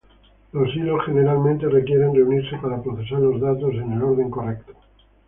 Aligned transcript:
Los 0.53 0.67
hilos 0.75 1.03
generalmente 1.05 1.69
requieren 1.69 2.15
reunirse 2.15 2.57
para 2.57 2.81
procesar 2.81 3.19
los 3.19 3.39
datos 3.39 3.71
en 3.75 3.91
el 3.93 4.01
orden 4.01 4.31
correcto. 4.31 4.73